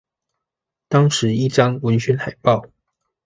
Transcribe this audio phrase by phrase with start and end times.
[0.87, 2.71] 當時一張文宣海報